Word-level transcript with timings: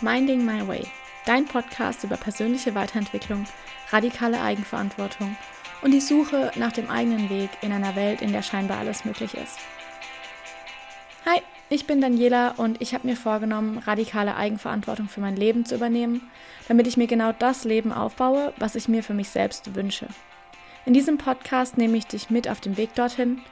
Minding 0.00 0.44
My 0.44 0.66
Way, 0.66 0.88
dein 1.24 1.44
Podcast 1.44 2.02
über 2.02 2.16
persönliche 2.16 2.74
Weiterentwicklung, 2.74 3.44
radikale 3.90 4.40
Eigenverantwortung 4.40 5.36
und 5.82 5.92
die 5.92 6.00
Suche 6.00 6.50
nach 6.56 6.72
dem 6.72 6.90
eigenen 6.90 7.30
Weg 7.30 7.50
in 7.60 7.72
einer 7.72 7.94
Welt, 7.94 8.20
in 8.20 8.32
der 8.32 8.42
scheinbar 8.42 8.78
alles 8.78 9.04
möglich 9.04 9.34
ist. 9.34 9.56
Hi, 11.24 11.40
ich 11.68 11.86
bin 11.86 12.00
Daniela 12.00 12.54
und 12.56 12.82
ich 12.82 12.92
habe 12.92 13.06
mir 13.06 13.16
vorgenommen, 13.16 13.78
radikale 13.78 14.34
Eigenverantwortung 14.34 15.08
für 15.08 15.20
mein 15.20 15.36
Leben 15.36 15.64
zu 15.64 15.76
übernehmen, 15.76 16.28
damit 16.66 16.88
ich 16.88 16.96
mir 16.96 17.06
genau 17.06 17.30
das 17.30 17.62
Leben 17.62 17.92
aufbaue, 17.92 18.52
was 18.56 18.74
ich 18.74 18.88
mir 18.88 19.04
für 19.04 19.14
mich 19.14 19.28
selbst 19.28 19.76
wünsche. 19.76 20.08
In 20.86 20.92
diesem 20.92 21.18
Podcast 21.18 21.78
nehme 21.78 21.96
ich 21.96 22.08
dich 22.08 22.30
mit 22.30 22.48
auf 22.48 22.60
dem 22.60 22.76
Weg 22.76 22.96
dorthin. 22.96 23.42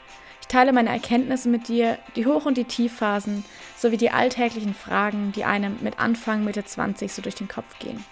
Ich 0.43 0.49
teile 0.49 0.73
meine 0.75 0.91
Erkenntnisse 0.91 1.49
mit 1.49 1.69
dir, 1.69 1.99
die 2.15 2.27
Hoch- 2.27 2.45
und 2.45 2.59
die 2.59 2.65
Tiefphasen, 2.65 3.45
sowie 3.77 3.97
die 3.97 4.11
alltäglichen 4.11 4.75
Fragen, 4.75 5.33
die 5.33 5.45
einem 5.45 5.79
mit 5.81 5.99
Anfang, 5.99 6.45
Mitte 6.45 6.65
20 6.65 7.11
so 7.11 7.23
durch 7.23 7.37
den 7.37 7.49
Kopf 7.49 7.79
gehen. 7.79 8.05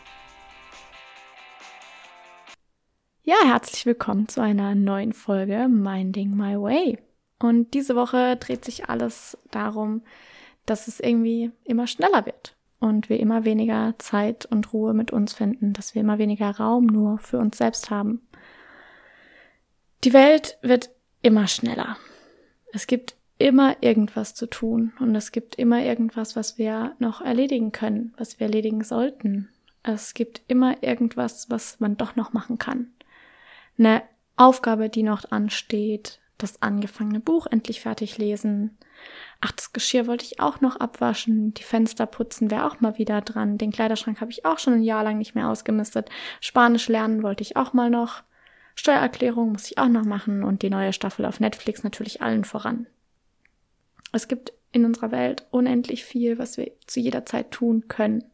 Ja, 3.25 3.35
herzlich 3.45 3.85
willkommen 3.85 4.29
zu 4.29 4.41
einer 4.41 4.75
neuen 4.75 5.13
Folge 5.13 5.69
Minding 5.69 6.35
My 6.35 6.55
Way. 6.55 6.99
Und 7.41 7.75
diese 7.75 7.95
Woche 7.95 8.37
dreht 8.37 8.65
sich 8.65 8.89
alles 8.89 9.37
darum, 9.51 10.03
dass 10.67 10.89
es 10.89 11.01
irgendwie 11.01 11.51
immer 11.65 11.87
schneller 11.87 12.25
wird 12.27 12.57
und 12.79 13.09
wir 13.09 13.21
immer 13.21 13.45
weniger 13.45 13.95
Zeit 13.99 14.47
und 14.47 14.73
Ruhe 14.73 14.95
mit 14.95 15.11
uns 15.11 15.35
finden, 15.35 15.73
dass 15.73 15.95
wir 15.95 16.01
immer 16.01 16.19
weniger 16.19 16.57
Raum 16.57 16.87
nur 16.87 17.19
für 17.19 17.39
uns 17.39 17.59
selbst 17.59 17.91
haben. 17.91 18.23
Die 20.05 20.13
Welt 20.13 20.59
wird 20.63 20.91
immer 21.23 21.47
schneller. 21.47 21.97
Es 22.73 22.87
gibt 22.87 23.17
immer 23.39 23.77
irgendwas 23.83 24.35
zu 24.35 24.47
tun 24.47 24.93
und 25.01 25.15
es 25.15 25.33
gibt 25.33 25.57
immer 25.57 25.83
irgendwas, 25.83 26.37
was 26.37 26.59
wir 26.59 26.95
noch 26.99 27.21
erledigen 27.23 27.73
können, 27.73 28.13
was 28.19 28.39
wir 28.39 28.47
erledigen 28.47 28.85
sollten. 28.85 29.49
Es 29.83 30.13
gibt 30.13 30.43
immer 30.47 30.83
irgendwas, 30.83 31.49
was 31.49 31.81
man 31.81 31.97
doch 31.97 32.17
noch 32.17 32.33
machen 32.35 32.59
kann. 32.59 32.93
Eine 33.79 34.03
Aufgabe, 34.37 34.91
die 34.91 35.03
noch 35.03 35.31
ansteht, 35.31 36.21
das 36.37 36.61
angefangene 36.61 37.21
Buch 37.21 37.47
endlich 37.47 37.81
fertig 37.81 38.19
lesen. 38.19 38.77
Ach, 39.41 39.53
das 39.53 39.73
Geschirr 39.73 40.07
wollte 40.07 40.27
ich 40.27 40.41
auch 40.41 40.61
noch 40.61 40.77
abwaschen, 40.77 41.55
die 41.55 41.63
Fenster 41.63 42.05
putzen 42.07 42.51
wäre 42.51 42.67
auch 42.67 42.81
mal 42.81 42.99
wieder 42.99 43.23
dran, 43.23 43.57
den 43.57 43.73
Kleiderschrank 43.73 44.21
habe 44.21 44.31
ich 44.31 44.45
auch 44.45 44.59
schon 44.59 44.75
ein 44.75 44.83
Jahr 44.83 45.03
lang 45.03 45.17
nicht 45.17 45.35
mehr 45.35 45.49
ausgemistet, 45.49 46.11
Spanisch 46.41 46.89
lernen 46.89 47.23
wollte 47.23 47.43
ich 47.43 47.57
auch 47.57 47.73
mal 47.73 47.89
noch. 47.89 48.23
Steuererklärung 48.75 49.53
muss 49.53 49.71
ich 49.71 49.79
auch 49.79 49.89
noch 49.89 50.05
machen 50.05 50.43
und 50.43 50.63
die 50.63 50.71
neue 50.71 50.93
Staffel 50.93 51.25
auf 51.25 51.41
Netflix 51.41 51.83
natürlich 51.83 52.23
allen 52.23 52.45
voran. 52.45 52.87
Es 54.13 54.29
gibt 54.29 54.53
in 54.73 54.85
unserer 54.85 55.11
Welt 55.11 55.47
unendlich 55.51 56.05
viel, 56.05 56.39
was 56.39 56.57
wir 56.57 56.71
zu 56.87 57.01
jeder 57.01 57.27
Zeit 57.27 57.51
tun 57.51 57.89
können, 57.89 58.25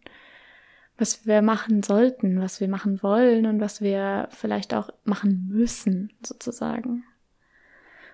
was 0.98 1.27
wir 1.27 1.42
machen 1.42 1.83
sollten, 1.83 2.41
was 2.41 2.61
wir 2.61 2.69
machen 2.69 3.03
wollen 3.03 3.47
und 3.47 3.61
was 3.61 3.81
wir 3.81 4.29
vielleicht 4.31 4.75
auch 4.75 4.91
machen 5.05 5.48
müssen, 5.48 6.12
sozusagen. 6.25 7.05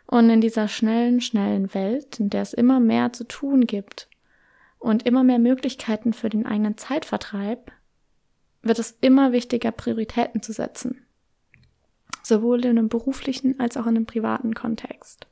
Und 0.06 0.31
in 0.31 0.41
dieser 0.41 0.69
schnellen, 0.69 1.20
schnellen 1.20 1.73
Welt, 1.75 2.20
in 2.20 2.28
der 2.28 2.43
es 2.43 2.53
immer 2.53 2.81
mehr 2.81 3.12
zu 3.12 3.25
tun 3.25 3.67
gibt 3.67 4.09
und 4.78 5.06
immer 5.06 5.25
mehr 5.25 5.39
Möglichkeiten 5.39 6.12
für 6.12 6.28
den 6.28 6.45
eigenen 6.45 6.77
Zeitvertreib, 6.77 7.73
wird 8.62 8.78
es 8.78 8.98
immer 9.00 9.33
wichtiger, 9.33 9.73
Prioritäten 9.73 10.43
zu 10.43 10.53
setzen 10.53 11.02
sowohl 12.23 12.65
in 12.65 12.70
einem 12.78 12.89
beruflichen 12.89 13.59
als 13.61 13.77
auch 13.77 13.87
in 13.87 13.97
einem 13.97 14.06
privaten 14.06 14.55
Kontext. 14.55 15.27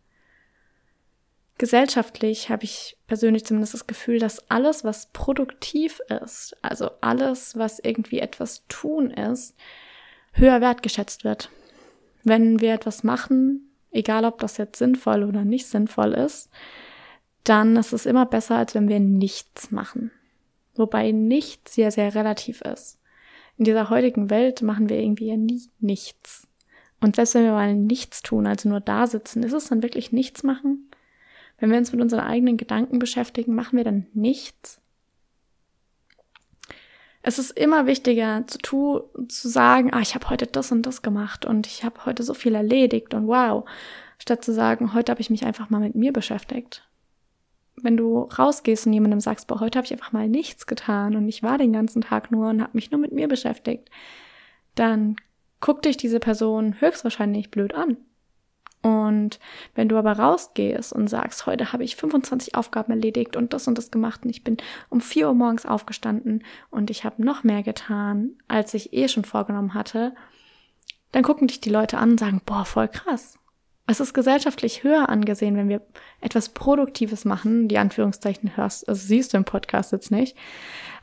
Gesellschaftlich 1.58 2.48
habe 2.48 2.64
ich 2.64 2.96
persönlich 3.06 3.44
zumindest 3.44 3.74
das 3.74 3.86
Gefühl, 3.86 4.18
dass 4.18 4.50
alles, 4.50 4.82
was 4.82 5.12
produktiv 5.12 6.00
ist, 6.22 6.56
also 6.62 6.90
alles, 7.02 7.56
was 7.56 7.78
irgendwie 7.80 8.20
etwas 8.20 8.64
tun 8.68 9.10
ist, 9.10 9.54
höher 10.32 10.62
wertgeschätzt 10.62 11.22
wird. 11.22 11.50
Wenn 12.24 12.60
wir 12.60 12.72
etwas 12.72 13.02
machen, 13.04 13.70
egal 13.90 14.24
ob 14.24 14.38
das 14.38 14.56
jetzt 14.56 14.78
sinnvoll 14.78 15.22
oder 15.22 15.44
nicht 15.44 15.66
sinnvoll 15.66 16.14
ist, 16.14 16.48
dann 17.44 17.76
ist 17.76 17.92
es 17.92 18.06
immer 18.06 18.24
besser, 18.24 18.56
als 18.56 18.74
wenn 18.74 18.88
wir 18.88 19.00
nichts 19.00 19.70
machen. 19.70 20.10
Wobei 20.76 21.12
nichts 21.12 21.74
sehr, 21.74 21.90
sehr 21.90 22.14
relativ 22.14 22.62
ist. 22.62 22.98
In 23.58 23.64
dieser 23.64 23.90
heutigen 23.90 24.30
Welt 24.30 24.62
machen 24.62 24.88
wir 24.88 24.98
irgendwie 24.98 25.28
ja 25.28 25.36
nie 25.36 25.60
nichts. 25.78 26.48
Und 27.00 27.16
selbst 27.16 27.34
wenn 27.34 27.44
wir 27.44 27.52
mal 27.52 27.74
nichts 27.74 28.22
tun, 28.22 28.46
also 28.46 28.68
nur 28.68 28.80
da 28.80 29.06
sitzen, 29.06 29.42
ist 29.42 29.52
es 29.52 29.68
dann 29.68 29.82
wirklich 29.82 30.12
nichts 30.12 30.42
machen? 30.42 30.90
Wenn 31.58 31.70
wir 31.70 31.78
uns 31.78 31.92
mit 31.92 32.00
unseren 32.00 32.20
eigenen 32.20 32.56
Gedanken 32.56 32.98
beschäftigen, 32.98 33.54
machen 33.54 33.76
wir 33.76 33.84
dann 33.84 34.06
nichts? 34.12 34.80
Es 37.22 37.38
ist 37.38 37.50
immer 37.50 37.86
wichtiger 37.86 38.46
zu 38.46 38.58
tun, 38.58 39.02
zu 39.28 39.48
sagen, 39.48 39.92
ah, 39.92 40.00
ich 40.00 40.14
habe 40.14 40.30
heute 40.30 40.46
das 40.46 40.72
und 40.72 40.82
das 40.82 41.02
gemacht 41.02 41.44
und 41.44 41.66
ich 41.66 41.84
habe 41.84 42.06
heute 42.06 42.22
so 42.22 42.32
viel 42.32 42.54
erledigt 42.54 43.12
und 43.12 43.26
wow, 43.26 43.68
statt 44.18 44.42
zu 44.42 44.54
sagen, 44.54 44.94
heute 44.94 45.12
habe 45.12 45.20
ich 45.20 45.28
mich 45.28 45.44
einfach 45.44 45.68
mal 45.68 45.80
mit 45.80 45.94
mir 45.94 46.14
beschäftigt. 46.14 46.86
Wenn 47.76 47.96
du 47.96 48.22
rausgehst 48.22 48.86
und 48.86 48.94
jemandem 48.94 49.20
sagst, 49.20 49.46
boah, 49.46 49.60
heute 49.60 49.78
habe 49.78 49.86
ich 49.86 49.92
einfach 49.92 50.12
mal 50.12 50.28
nichts 50.28 50.66
getan 50.66 51.14
und 51.14 51.28
ich 51.28 51.42
war 51.42 51.58
den 51.58 51.72
ganzen 51.72 52.02
Tag 52.02 52.30
nur 52.30 52.50
und 52.50 52.62
habe 52.62 52.72
mich 52.72 52.90
nur 52.90 53.00
mit 53.00 53.12
mir 53.12 53.28
beschäftigt, 53.28 53.90
dann 54.74 55.16
guckt 55.60 55.84
dich 55.84 55.96
diese 55.96 56.20
Person 56.20 56.80
höchstwahrscheinlich 56.80 57.50
blöd 57.50 57.74
an. 57.74 57.96
Und 58.82 59.38
wenn 59.74 59.90
du 59.90 59.98
aber 59.98 60.12
rausgehst 60.12 60.92
und 60.92 61.08
sagst, 61.08 61.44
heute 61.44 61.72
habe 61.72 61.84
ich 61.84 61.96
25 61.96 62.54
Aufgaben 62.54 62.92
erledigt 62.92 63.36
und 63.36 63.52
das 63.52 63.68
und 63.68 63.76
das 63.76 63.90
gemacht 63.90 64.24
und 64.24 64.30
ich 64.30 64.42
bin 64.42 64.56
um 64.88 65.02
4 65.02 65.28
Uhr 65.28 65.34
morgens 65.34 65.66
aufgestanden 65.66 66.44
und 66.70 66.90
ich 66.90 67.04
habe 67.04 67.22
noch 67.22 67.44
mehr 67.44 67.62
getan, 67.62 68.30
als 68.48 68.72
ich 68.72 68.94
eh 68.94 69.08
schon 69.08 69.24
vorgenommen 69.24 69.74
hatte, 69.74 70.14
dann 71.12 71.22
gucken 71.22 71.48
dich 71.48 71.60
die 71.60 71.70
Leute 71.70 71.98
an 71.98 72.12
und 72.12 72.20
sagen, 72.20 72.40
boah, 72.46 72.64
voll 72.64 72.88
krass. 72.88 73.38
Es 73.86 74.00
ist 74.00 74.14
gesellschaftlich 74.14 74.84
höher 74.84 75.08
angesehen, 75.08 75.56
wenn 75.56 75.68
wir 75.68 75.82
etwas 76.20 76.50
Produktives 76.50 77.24
machen, 77.24 77.66
die 77.68 77.76
Anführungszeichen 77.76 78.56
hörst, 78.56 78.88
also 78.88 79.04
siehst 79.04 79.32
du 79.32 79.36
im 79.36 79.44
Podcast 79.44 79.92
jetzt 79.92 80.10
nicht, 80.10 80.36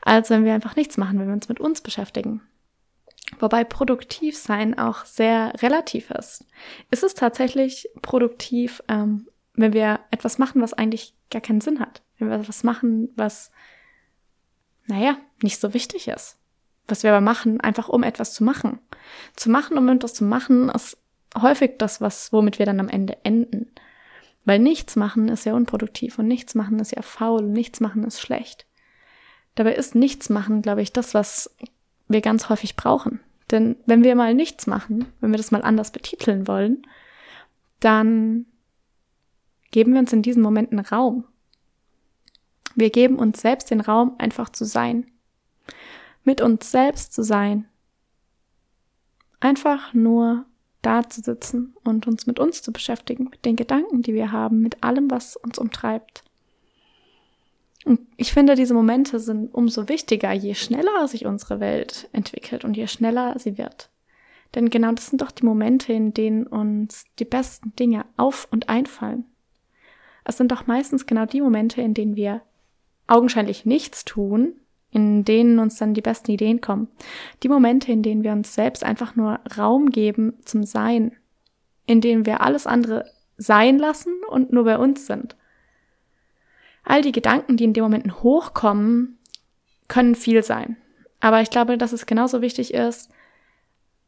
als 0.02 0.30
wenn 0.30 0.44
wir 0.44 0.54
einfach 0.54 0.74
nichts 0.74 0.96
machen, 0.96 1.20
wenn 1.20 1.26
wir 1.26 1.34
uns 1.34 1.50
mit 1.50 1.60
uns 1.60 1.82
beschäftigen. 1.82 2.40
Wobei 3.38 3.64
produktiv 3.64 4.36
sein 4.36 4.78
auch 4.78 5.04
sehr 5.04 5.52
relativ 5.62 6.10
ist. 6.10 6.44
Ist 6.90 7.02
es 7.02 7.14
tatsächlich 7.14 7.88
produktiv, 8.02 8.82
ähm, 8.88 9.28
wenn 9.54 9.72
wir 9.72 10.00
etwas 10.10 10.38
machen, 10.38 10.62
was 10.62 10.72
eigentlich 10.72 11.14
gar 11.30 11.42
keinen 11.42 11.60
Sinn 11.60 11.80
hat? 11.80 12.02
Wenn 12.18 12.30
wir 12.30 12.38
etwas 12.38 12.64
machen, 12.64 13.10
was, 13.16 13.50
naja, 14.86 15.18
nicht 15.42 15.60
so 15.60 15.74
wichtig 15.74 16.08
ist. 16.08 16.38
Was 16.86 17.02
wir 17.02 17.10
aber 17.10 17.20
machen, 17.20 17.60
einfach 17.60 17.88
um 17.88 18.02
etwas 18.02 18.32
zu 18.32 18.44
machen. 18.44 18.80
Zu 19.36 19.50
machen, 19.50 19.76
um 19.76 19.88
etwas 19.88 20.14
zu 20.14 20.24
machen, 20.24 20.70
ist 20.70 20.96
häufig 21.40 21.72
das, 21.78 22.00
was, 22.00 22.32
womit 22.32 22.58
wir 22.58 22.66
dann 22.66 22.80
am 22.80 22.88
Ende 22.88 23.18
enden. 23.24 23.70
Weil 24.44 24.58
nichts 24.58 24.96
machen 24.96 25.28
ist 25.28 25.44
ja 25.44 25.52
unproduktiv 25.52 26.18
und 26.18 26.26
nichts 26.26 26.54
machen 26.54 26.78
ist 26.80 26.92
ja 26.92 27.02
faul 27.02 27.44
und 27.44 27.52
nichts 27.52 27.80
machen 27.80 28.04
ist 28.04 28.20
schlecht. 28.20 28.66
Dabei 29.54 29.74
ist 29.74 29.94
nichts 29.94 30.30
machen, 30.30 30.62
glaube 30.62 30.80
ich, 30.80 30.92
das, 30.92 31.12
was 31.12 31.54
wir 32.08 32.20
ganz 32.20 32.48
häufig 32.48 32.76
brauchen. 32.76 33.20
Denn 33.50 33.76
wenn 33.86 34.04
wir 34.04 34.14
mal 34.14 34.34
nichts 34.34 34.66
machen, 34.66 35.06
wenn 35.20 35.30
wir 35.30 35.38
das 35.38 35.50
mal 35.50 35.62
anders 35.62 35.90
betiteln 35.90 36.46
wollen, 36.46 36.86
dann 37.80 38.46
geben 39.70 39.92
wir 39.92 40.00
uns 40.00 40.12
in 40.12 40.22
diesen 40.22 40.42
Momenten 40.42 40.78
Raum. 40.78 41.24
Wir 42.74 42.90
geben 42.90 43.16
uns 43.16 43.40
selbst 43.40 43.70
den 43.70 43.80
Raum, 43.80 44.14
einfach 44.18 44.50
zu 44.50 44.64
sein. 44.64 45.10
Mit 46.24 46.40
uns 46.40 46.70
selbst 46.70 47.12
zu 47.12 47.22
sein. 47.22 47.66
Einfach 49.40 49.94
nur 49.94 50.44
da 50.82 51.08
zu 51.08 51.20
sitzen 51.20 51.74
und 51.84 52.06
uns 52.06 52.26
mit 52.26 52.38
uns 52.38 52.62
zu 52.62 52.72
beschäftigen, 52.72 53.24
mit 53.30 53.44
den 53.44 53.56
Gedanken, 53.56 54.02
die 54.02 54.14
wir 54.14 54.30
haben, 54.30 54.60
mit 54.60 54.82
allem, 54.82 55.10
was 55.10 55.36
uns 55.36 55.58
umtreibt. 55.58 56.24
Und 57.88 58.00
ich 58.18 58.34
finde, 58.34 58.54
diese 58.54 58.74
Momente 58.74 59.18
sind 59.18 59.54
umso 59.54 59.88
wichtiger, 59.88 60.30
je 60.30 60.54
schneller 60.54 61.08
sich 61.08 61.24
unsere 61.24 61.58
Welt 61.58 62.10
entwickelt 62.12 62.66
und 62.66 62.76
je 62.76 62.86
schneller 62.86 63.38
sie 63.38 63.56
wird. 63.56 63.88
Denn 64.54 64.68
genau 64.68 64.92
das 64.92 65.06
sind 65.06 65.22
doch 65.22 65.30
die 65.30 65.46
Momente, 65.46 65.94
in 65.94 66.12
denen 66.12 66.46
uns 66.46 67.06
die 67.18 67.24
besten 67.24 67.74
Dinge 67.76 68.04
auf 68.18 68.46
und 68.50 68.68
einfallen. 68.68 69.24
Es 70.24 70.36
sind 70.36 70.52
doch 70.52 70.66
meistens 70.66 71.06
genau 71.06 71.24
die 71.24 71.40
Momente, 71.40 71.80
in 71.80 71.94
denen 71.94 72.14
wir 72.14 72.42
augenscheinlich 73.06 73.64
nichts 73.64 74.04
tun, 74.04 74.52
in 74.90 75.24
denen 75.24 75.58
uns 75.58 75.76
dann 75.78 75.94
die 75.94 76.02
besten 76.02 76.30
Ideen 76.30 76.60
kommen. 76.60 76.88
Die 77.42 77.48
Momente, 77.48 77.90
in 77.90 78.02
denen 78.02 78.22
wir 78.22 78.32
uns 78.32 78.54
selbst 78.54 78.84
einfach 78.84 79.16
nur 79.16 79.40
Raum 79.56 79.88
geben 79.88 80.34
zum 80.44 80.64
Sein, 80.64 81.12
in 81.86 82.02
denen 82.02 82.26
wir 82.26 82.42
alles 82.42 82.66
andere 82.66 83.10
sein 83.38 83.78
lassen 83.78 84.12
und 84.28 84.52
nur 84.52 84.64
bei 84.64 84.76
uns 84.76 85.06
sind. 85.06 85.37
All 86.88 87.02
die 87.02 87.12
Gedanken, 87.12 87.58
die 87.58 87.64
in 87.64 87.74
dem 87.74 87.84
Moment 87.84 88.22
hochkommen, 88.22 89.18
können 89.88 90.14
viel 90.14 90.42
sein. 90.42 90.78
Aber 91.20 91.42
ich 91.42 91.50
glaube, 91.50 91.76
dass 91.76 91.92
es 91.92 92.06
genauso 92.06 92.40
wichtig 92.40 92.72
ist, 92.72 93.10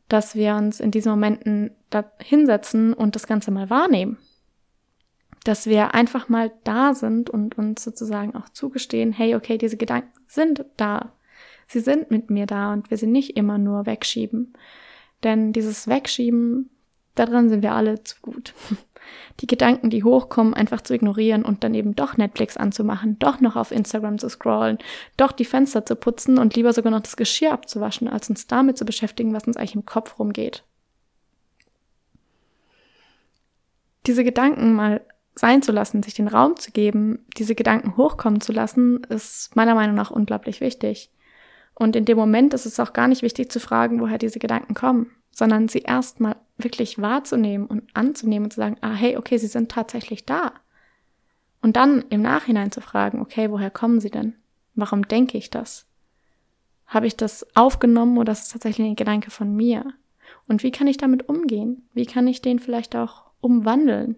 dass 0.09 0.35
wir 0.35 0.55
uns 0.55 0.81
in 0.81 0.91
diesen 0.91 1.11
Momenten 1.11 1.73
da 1.91 2.11
hinsetzen 2.23 2.95
und 2.95 3.17
das 3.17 3.27
Ganze 3.27 3.51
mal 3.51 3.69
wahrnehmen. 3.69 4.17
Dass 5.45 5.67
wir 5.67 5.93
einfach 5.93 6.31
mal 6.31 6.53
da 6.65 6.95
sind 6.95 7.29
und 7.29 7.59
uns 7.59 7.85
sozusagen 7.85 8.35
auch 8.35 8.49
zugestehen, 8.49 9.13
hey, 9.13 9.35
okay, 9.35 9.59
diese 9.59 9.77
Gedanken 9.77 10.19
sind 10.27 10.65
da. 10.79 11.13
Sie 11.67 11.81
sind 11.81 12.11
mit 12.11 12.31
mir 12.31 12.47
da 12.47 12.73
und 12.73 12.91
wir 12.91 12.97
sind 12.97 13.13
nicht 13.13 13.37
immer 13.37 13.59
nur 13.59 13.85
wegschieben. 13.85 14.55
Denn 15.23 15.53
dieses 15.53 15.87
Wegschieben, 15.87 16.71
daran 17.15 17.51
sind 17.51 17.63
wir 17.63 17.75
alle 17.75 18.03
zu 18.05 18.17
gut. 18.23 18.55
Die 19.41 19.47
Gedanken, 19.47 19.91
die 19.91 20.05
hochkommen, 20.05 20.55
einfach 20.55 20.81
zu 20.81 20.95
ignorieren 20.95 21.45
und 21.45 21.65
dann 21.65 21.75
eben 21.75 21.95
doch 21.95 22.17
Netflix 22.17 22.57
anzumachen, 22.57 23.19
doch 23.19 23.41
noch 23.41 23.57
auf 23.57 23.73
Instagram 23.73 24.19
zu 24.19 24.29
scrollen, 24.29 24.79
doch 25.17 25.33
die 25.33 25.45
Fenster 25.45 25.85
zu 25.85 25.97
putzen 25.97 26.39
und 26.39 26.55
lieber 26.57 26.73
sogar 26.73 26.91
noch 26.91 27.01
das 27.01 27.17
Geschirr 27.17 27.53
abzuwaschen, 27.53 28.09
als 28.09 28.31
uns 28.31 28.47
damit 28.47 28.79
zu 28.79 28.85
beschäftigen, 28.85 29.33
was 29.33 29.47
uns 29.47 29.57
eigentlich 29.57 29.75
im 29.75 29.87
Kopf 29.87 30.19
rumgeht. 30.19 30.65
Diese 34.07 34.25
Gedanken 34.25 34.75
mal 34.75 35.03
sein 35.35 35.63
zu 35.63 35.73
lassen, 35.73 36.03
sich 36.03 36.15
den 36.15 36.29
Raum 36.29 36.57
zu 36.57 36.71
geben, 36.71 37.27
diese 37.37 37.55
Gedanken 37.55 37.97
hochkommen 37.97 38.41
zu 38.41 38.53
lassen, 38.53 39.03
ist 39.05 39.55
meiner 39.57 39.75
Meinung 39.75 39.97
nach 39.97 40.11
unglaublich 40.11 40.61
wichtig. 40.61 41.11
Und 41.75 41.97
in 41.97 42.05
dem 42.05 42.19
Moment 42.19 42.53
ist 42.53 42.67
es 42.67 42.79
auch 42.79 42.93
gar 42.93 43.09
nicht 43.09 43.23
wichtig 43.23 43.51
zu 43.51 43.59
fragen, 43.59 44.01
woher 44.01 44.19
diese 44.19 44.39
Gedanken 44.39 44.75
kommen, 44.75 45.13
sondern 45.31 45.69
sie 45.69 45.81
erstmal 45.81 46.37
wirklich 46.65 47.01
wahrzunehmen 47.01 47.67
und 47.67 47.85
anzunehmen 47.95 48.45
und 48.45 48.53
zu 48.53 48.61
sagen, 48.61 48.77
ah, 48.81 48.95
hey, 48.95 49.17
okay, 49.17 49.39
sie 49.39 49.47
sind 49.47 49.71
tatsächlich 49.71 50.27
da. 50.27 50.53
Und 51.63 51.77
dann 51.77 52.05
im 52.11 52.23
Nachhinein 52.23 52.73
zu 52.73 52.81
fragen, 52.81 53.21
okay, 53.21 53.51
woher 53.51 53.71
kommen 53.71 54.01
sie 54.01 54.11
denn? 54.11 54.35
Warum 54.75 55.07
denke 55.07 55.37
ich 55.37 55.51
das? 55.51 55.87
Habe 56.87 57.07
ich 57.07 57.17
das 57.17 57.47
aufgenommen 57.55 58.19
oder 58.19 58.33
ist 58.33 58.45
es 58.45 58.49
tatsächlich 58.49 58.87
ein 58.87 58.97
Gedanke 58.97 59.31
von 59.31 59.55
mir? 59.55 59.93
Und 60.49 60.63
wie 60.63 60.71
kann 60.71 60.87
ich 60.87 60.97
damit 60.97 61.29
umgehen? 61.29 61.89
Wie 61.93 62.07
kann 62.07 62.27
ich 62.27 62.43
den 62.43 62.59
vielleicht 62.59 62.97
auch 62.97 63.31
umwandeln? 63.41 64.17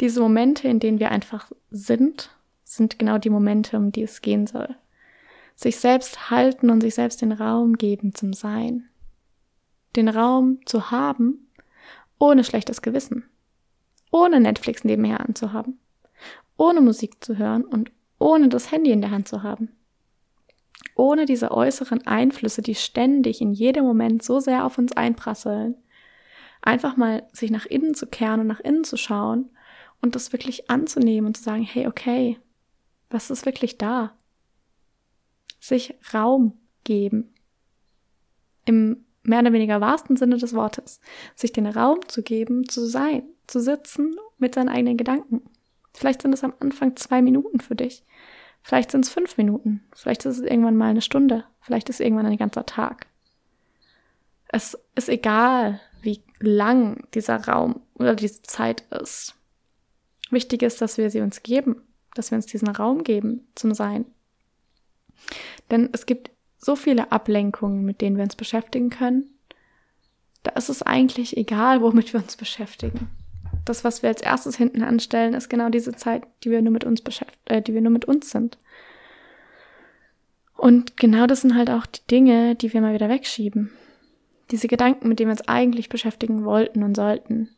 Diese 0.00 0.20
Momente, 0.20 0.66
in 0.66 0.80
denen 0.80 0.98
wir 0.98 1.10
einfach 1.10 1.52
sind, 1.70 2.30
sind 2.64 2.98
genau 2.98 3.18
die 3.18 3.30
Momente, 3.30 3.76
um 3.76 3.92
die 3.92 4.02
es 4.02 4.22
gehen 4.22 4.46
soll 4.46 4.76
sich 5.56 5.76
selbst 5.76 6.30
halten 6.30 6.70
und 6.70 6.80
sich 6.80 6.94
selbst 6.94 7.22
den 7.22 7.32
Raum 7.32 7.74
geben 7.74 8.14
zum 8.14 8.32
Sein. 8.32 8.88
Den 9.96 10.08
Raum 10.08 10.60
zu 10.66 10.90
haben, 10.90 11.50
ohne 12.18 12.44
schlechtes 12.44 12.82
Gewissen, 12.82 13.28
ohne 14.10 14.40
Netflix 14.40 14.84
nebenher 14.84 15.20
anzuhaben, 15.20 15.78
ohne 16.56 16.80
Musik 16.80 17.22
zu 17.22 17.36
hören 17.36 17.64
und 17.64 17.90
ohne 18.18 18.48
das 18.48 18.70
Handy 18.70 18.90
in 18.90 19.00
der 19.00 19.10
Hand 19.10 19.28
zu 19.28 19.42
haben. 19.42 19.70
Ohne 20.96 21.26
diese 21.26 21.50
äußeren 21.50 22.06
Einflüsse, 22.06 22.62
die 22.62 22.74
ständig 22.74 23.40
in 23.40 23.52
jedem 23.52 23.84
Moment 23.84 24.22
so 24.22 24.38
sehr 24.38 24.64
auf 24.64 24.78
uns 24.78 24.92
einprasseln. 24.92 25.76
Einfach 26.62 26.96
mal 26.96 27.28
sich 27.32 27.50
nach 27.50 27.66
innen 27.66 27.94
zu 27.94 28.06
kehren 28.06 28.40
und 28.40 28.46
nach 28.46 28.60
innen 28.60 28.84
zu 28.84 28.96
schauen 28.96 29.50
und 30.00 30.14
das 30.14 30.32
wirklich 30.32 30.70
anzunehmen 30.70 31.26
und 31.26 31.36
zu 31.36 31.42
sagen, 31.42 31.62
hey, 31.62 31.88
okay, 31.88 32.38
was 33.10 33.30
ist 33.30 33.44
wirklich 33.44 33.76
da? 33.76 34.16
sich 35.64 35.94
Raum 36.12 36.58
geben. 36.84 37.34
Im 38.64 39.04
mehr 39.24 39.40
oder 39.40 39.52
weniger 39.52 39.80
wahrsten 39.80 40.16
Sinne 40.16 40.36
des 40.36 40.54
Wortes. 40.54 41.00
Sich 41.34 41.52
den 41.52 41.66
Raum 41.66 42.00
zu 42.08 42.22
geben, 42.22 42.68
zu 42.68 42.86
sein, 42.86 43.24
zu 43.46 43.60
sitzen 43.60 44.16
mit 44.38 44.54
seinen 44.54 44.68
eigenen 44.68 44.96
Gedanken. 44.96 45.42
Vielleicht 45.92 46.22
sind 46.22 46.32
es 46.32 46.44
am 46.44 46.54
Anfang 46.60 46.96
zwei 46.96 47.22
Minuten 47.22 47.60
für 47.60 47.74
dich. 47.74 48.04
Vielleicht 48.62 48.90
sind 48.90 49.04
es 49.04 49.10
fünf 49.10 49.36
Minuten. 49.36 49.84
Vielleicht 49.94 50.24
ist 50.24 50.38
es 50.38 50.42
irgendwann 50.42 50.76
mal 50.76 50.90
eine 50.90 51.02
Stunde. 51.02 51.44
Vielleicht 51.60 51.88
ist 51.88 51.96
es 51.96 52.00
irgendwann 52.00 52.26
ein 52.26 52.36
ganzer 52.36 52.66
Tag. 52.66 53.06
Es 54.48 54.78
ist 54.94 55.08
egal, 55.08 55.80
wie 56.02 56.22
lang 56.40 57.06
dieser 57.14 57.44
Raum 57.46 57.80
oder 57.94 58.14
diese 58.14 58.42
Zeit 58.42 58.82
ist. 58.90 59.34
Wichtig 60.30 60.62
ist, 60.62 60.80
dass 60.80 60.98
wir 60.98 61.10
sie 61.10 61.20
uns 61.20 61.42
geben, 61.42 61.82
dass 62.14 62.30
wir 62.30 62.36
uns 62.36 62.46
diesen 62.46 62.68
Raum 62.68 63.04
geben 63.04 63.46
zum 63.54 63.74
Sein. 63.74 64.06
Denn 65.70 65.90
es 65.92 66.06
gibt 66.06 66.30
so 66.64 66.76
viele 66.76 67.12
Ablenkungen, 67.12 67.84
mit 67.84 68.00
denen 68.00 68.16
wir 68.16 68.24
uns 68.24 68.36
beschäftigen 68.36 68.88
können. 68.88 69.26
Da 70.42 70.52
ist 70.52 70.70
es 70.70 70.82
eigentlich 70.82 71.36
egal, 71.36 71.82
womit 71.82 72.12
wir 72.12 72.20
uns 72.20 72.36
beschäftigen. 72.36 73.10
Das, 73.64 73.84
was 73.84 74.02
wir 74.02 74.08
als 74.08 74.22
erstes 74.22 74.56
hinten 74.56 74.82
anstellen, 74.82 75.34
ist 75.34 75.48
genau 75.48 75.68
diese 75.68 75.94
Zeit, 75.94 76.22
die 76.42 76.50
wir 76.50 76.62
nur 76.62 76.72
mit 76.72 76.84
uns 76.84 77.02
beschäftigen, 77.02 77.40
äh, 77.46 77.62
die 77.62 77.74
wir 77.74 77.82
nur 77.82 77.92
mit 77.92 78.06
uns 78.06 78.30
sind. 78.30 78.58
Und 80.56 80.96
genau 80.96 81.26
das 81.26 81.42
sind 81.42 81.54
halt 81.54 81.68
auch 81.68 81.84
die 81.84 82.06
Dinge, 82.10 82.54
die 82.54 82.72
wir 82.72 82.80
mal 82.80 82.94
wieder 82.94 83.08
wegschieben. 83.08 83.70
Diese 84.50 84.68
Gedanken, 84.68 85.08
mit 85.08 85.18
denen 85.18 85.28
wir 85.28 85.38
uns 85.38 85.48
eigentlich 85.48 85.88
beschäftigen 85.88 86.44
wollten 86.44 86.82
und 86.82 86.94
sollten 86.94 87.50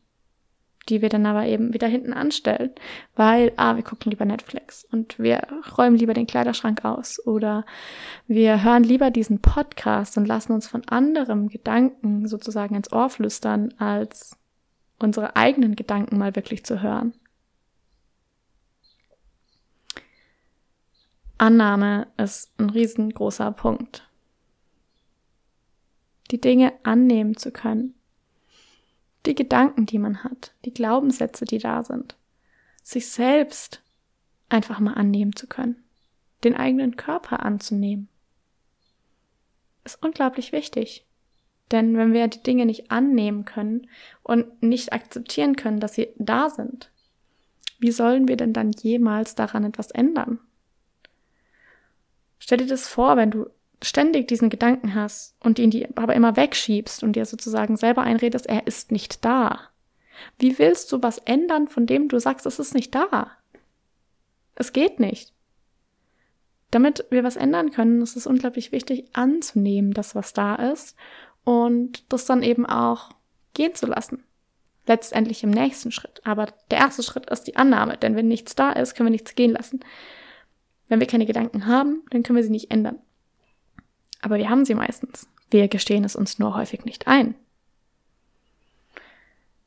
die 0.88 1.02
wir 1.02 1.08
dann 1.08 1.26
aber 1.26 1.46
eben 1.46 1.74
wieder 1.74 1.88
hinten 1.88 2.12
anstellen, 2.12 2.70
weil, 3.14 3.52
ah, 3.56 3.76
wir 3.76 3.82
gucken 3.82 4.10
lieber 4.10 4.24
Netflix 4.24 4.84
und 4.84 5.18
wir 5.18 5.42
räumen 5.76 5.96
lieber 5.96 6.14
den 6.14 6.26
Kleiderschrank 6.26 6.84
aus 6.84 7.24
oder 7.26 7.64
wir 8.26 8.62
hören 8.62 8.84
lieber 8.84 9.10
diesen 9.10 9.40
Podcast 9.40 10.16
und 10.16 10.26
lassen 10.26 10.52
uns 10.52 10.68
von 10.68 10.86
anderem 10.88 11.48
Gedanken 11.48 12.28
sozusagen 12.28 12.74
ins 12.74 12.92
Ohr 12.92 13.10
flüstern, 13.10 13.74
als 13.78 14.36
unsere 14.98 15.36
eigenen 15.36 15.76
Gedanken 15.76 16.18
mal 16.18 16.36
wirklich 16.36 16.64
zu 16.64 16.82
hören. 16.82 17.12
Annahme 21.38 22.06
ist 22.16 22.50
ein 22.58 22.70
riesengroßer 22.70 23.52
Punkt. 23.52 24.08
Die 26.30 26.40
Dinge 26.40 26.72
annehmen 26.82 27.36
zu 27.36 27.50
können 27.50 27.95
die 29.26 29.34
Gedanken, 29.34 29.86
die 29.86 29.98
man 29.98 30.24
hat, 30.24 30.54
die 30.64 30.72
Glaubenssätze, 30.72 31.44
die 31.44 31.58
da 31.58 31.82
sind, 31.82 32.16
sich 32.82 33.08
selbst 33.08 33.82
einfach 34.48 34.80
mal 34.80 34.94
annehmen 34.94 35.34
zu 35.34 35.46
können, 35.46 35.84
den 36.44 36.54
eigenen 36.54 36.96
Körper 36.96 37.44
anzunehmen, 37.44 38.08
ist 39.84 40.02
unglaublich 40.02 40.52
wichtig. 40.52 41.06
Denn 41.72 41.96
wenn 41.96 42.12
wir 42.12 42.28
die 42.28 42.42
Dinge 42.42 42.64
nicht 42.64 42.90
annehmen 42.90 43.44
können 43.44 43.88
und 44.22 44.62
nicht 44.62 44.92
akzeptieren 44.92 45.56
können, 45.56 45.80
dass 45.80 45.94
sie 45.94 46.08
da 46.16 46.48
sind, 46.48 46.92
wie 47.78 47.90
sollen 47.90 48.28
wir 48.28 48.36
denn 48.36 48.52
dann 48.52 48.70
jemals 48.70 49.34
daran 49.34 49.64
etwas 49.64 49.90
ändern? 49.90 50.38
Stell 52.38 52.58
dir 52.58 52.66
das 52.66 52.86
vor, 52.86 53.16
wenn 53.16 53.30
du 53.30 53.46
ständig 53.82 54.28
diesen 54.28 54.50
Gedanken 54.50 54.94
hast 54.94 55.36
und 55.40 55.58
ihn 55.58 55.70
die 55.70 55.86
aber 55.96 56.14
immer 56.14 56.36
wegschiebst 56.36 57.02
und 57.02 57.14
dir 57.14 57.26
sozusagen 57.26 57.76
selber 57.76 58.02
einredest, 58.02 58.46
er 58.46 58.66
ist 58.66 58.90
nicht 58.90 59.24
da. 59.24 59.60
Wie 60.38 60.58
willst 60.58 60.92
du 60.92 61.02
was 61.02 61.18
ändern, 61.18 61.68
von 61.68 61.86
dem 61.86 62.08
du 62.08 62.18
sagst, 62.18 62.46
es 62.46 62.58
ist 62.58 62.74
nicht 62.74 62.94
da? 62.94 63.30
Es 64.54 64.72
geht 64.72 64.98
nicht. 64.98 65.32
Damit 66.70 67.04
wir 67.10 67.22
was 67.22 67.36
ändern 67.36 67.70
können, 67.70 68.02
ist 68.02 68.16
es 68.16 68.26
unglaublich 68.26 68.72
wichtig 68.72 69.04
anzunehmen, 69.12 69.92
dass 69.92 70.14
was 70.14 70.32
da 70.32 70.56
ist 70.56 70.96
und 71.44 72.10
das 72.12 72.24
dann 72.24 72.42
eben 72.42 72.66
auch 72.66 73.10
gehen 73.54 73.74
zu 73.74 73.86
lassen. 73.86 74.24
Letztendlich 74.86 75.42
im 75.42 75.50
nächsten 75.50 75.92
Schritt. 75.92 76.20
Aber 76.24 76.46
der 76.70 76.78
erste 76.78 77.02
Schritt 77.02 77.28
ist 77.30 77.44
die 77.44 77.56
Annahme, 77.56 77.96
denn 77.96 78.16
wenn 78.16 78.28
nichts 78.28 78.54
da 78.54 78.72
ist, 78.72 78.94
können 78.94 79.08
wir 79.08 79.12
nichts 79.12 79.34
gehen 79.34 79.52
lassen. 79.52 79.80
Wenn 80.88 81.00
wir 81.00 81.06
keine 81.06 81.26
Gedanken 81.26 81.66
haben, 81.66 82.02
dann 82.10 82.22
können 82.22 82.36
wir 82.36 82.44
sie 82.44 82.50
nicht 82.50 82.70
ändern. 82.70 82.98
Aber 84.26 84.38
wir 84.38 84.50
haben 84.50 84.64
sie 84.64 84.74
meistens. 84.74 85.28
Wir 85.50 85.68
gestehen 85.68 86.02
es 86.02 86.16
uns 86.16 86.40
nur 86.40 86.56
häufig 86.56 86.84
nicht 86.84 87.06
ein. 87.06 87.36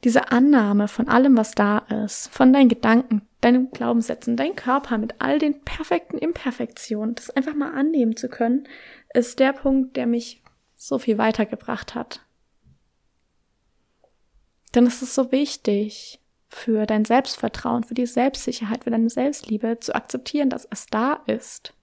Diese 0.04 0.34
Annahme 0.34 0.90
von 0.90 1.08
allem, 1.08 1.38
was 1.38 1.56
da 1.56 1.78
ist, 2.04 2.28
von 2.28 2.52
deinen 2.52 2.68
Gedanken, 2.68 3.22
deinen 3.40 3.72
Glaubenssätzen, 3.72 4.36
dein 4.36 4.58
Körper 4.58 4.98
mit 4.98 5.16
all 5.20 5.40
den 5.40 5.62
perfekten 5.62 6.18
Imperfektionen, 6.18 7.16
das 7.16 7.30
einfach 7.30 7.56
mal 7.56 7.72
annehmen 7.74 8.18
zu 8.18 8.28
können, 8.28 8.68
ist 9.14 9.40
der 9.40 9.54
Punkt, 9.54 9.96
der 9.96 10.08
mich 10.08 10.44
so 10.76 11.00
viel 11.00 11.18
weitergebracht 11.18 11.96
hat. 11.96 12.26
Denn 14.76 14.86
es 14.86 15.02
ist 15.02 15.16
so 15.16 15.32
wichtig 15.32 16.20
für 16.50 16.86
dein 16.86 17.06
Selbstvertrauen, 17.06 17.86
für 17.86 17.94
die 17.94 18.06
Selbstsicherheit, 18.06 18.84
für 18.84 18.92
deine 18.92 19.10
Selbstliebe 19.10 19.80
zu 19.80 19.96
akzeptieren, 19.96 20.50
dass 20.50 20.68
es 20.70 20.88
da 20.88 21.14
ist. 21.28 21.74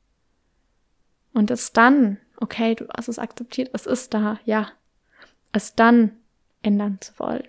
Und 1.33 1.51
es 1.51 1.73
dann 1.73 2.19
okay, 2.41 2.75
du 2.75 2.87
hast 2.97 3.09
es 3.09 3.19
akzeptiert, 3.19 3.71
es 3.73 3.87
ist 3.87 4.15
da, 4.15 4.39
ja, 4.45 4.69
es 5.53 5.75
dann 5.75 6.13
ändern 6.63 6.99
zu 7.01 7.13
wollen. 7.19 7.47